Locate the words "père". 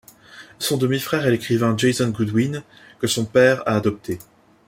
3.23-3.61